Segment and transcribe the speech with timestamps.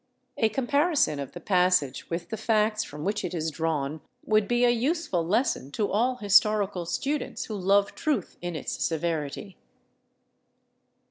[0.37, 4.65] A comparison of the passage with the facts from which it is drawn would be
[4.65, 9.57] a useful lesson to all historical students who love truth in its severity.